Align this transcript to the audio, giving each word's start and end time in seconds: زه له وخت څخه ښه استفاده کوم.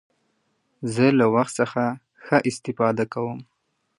زه 0.93 1.05
له 1.19 1.25
وخت 1.33 1.53
څخه 1.59 1.83
ښه 2.25 2.37
استفاده 2.49 3.05
کوم. 3.13 3.39